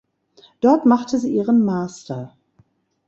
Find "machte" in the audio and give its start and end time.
0.87-1.19